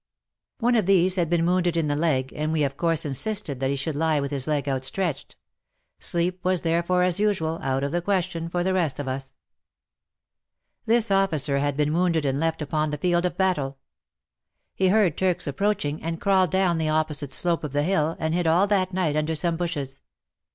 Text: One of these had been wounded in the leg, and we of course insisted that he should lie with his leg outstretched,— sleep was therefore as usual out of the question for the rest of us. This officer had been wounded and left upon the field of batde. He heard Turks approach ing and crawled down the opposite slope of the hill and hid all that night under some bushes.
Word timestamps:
One 0.57 0.73
of 0.73 0.87
these 0.87 1.15
had 1.15 1.29
been 1.29 1.45
wounded 1.45 1.77
in 1.77 1.85
the 1.85 1.95
leg, 1.95 2.33
and 2.35 2.51
we 2.51 2.63
of 2.63 2.75
course 2.75 3.05
insisted 3.05 3.59
that 3.59 3.69
he 3.69 3.75
should 3.75 3.95
lie 3.95 4.19
with 4.19 4.31
his 4.31 4.47
leg 4.47 4.67
outstretched,— 4.67 5.35
sleep 5.99 6.43
was 6.43 6.63
therefore 6.63 7.03
as 7.03 7.19
usual 7.19 7.59
out 7.61 7.83
of 7.83 7.91
the 7.91 8.01
question 8.01 8.49
for 8.49 8.63
the 8.63 8.73
rest 8.73 8.97
of 8.99 9.07
us. 9.07 9.35
This 10.87 11.11
officer 11.11 11.59
had 11.59 11.77
been 11.77 11.93
wounded 11.93 12.25
and 12.25 12.39
left 12.39 12.63
upon 12.63 12.89
the 12.89 12.97
field 12.97 13.27
of 13.27 13.37
batde. 13.37 13.75
He 14.73 14.87
heard 14.87 15.19
Turks 15.19 15.45
approach 15.45 15.85
ing 15.85 16.01
and 16.01 16.19
crawled 16.19 16.49
down 16.49 16.79
the 16.79 16.89
opposite 16.89 17.31
slope 17.31 17.63
of 17.63 17.71
the 17.71 17.83
hill 17.83 18.15
and 18.17 18.33
hid 18.33 18.47
all 18.47 18.65
that 18.65 18.95
night 18.95 19.15
under 19.15 19.35
some 19.35 19.55
bushes. 19.55 20.01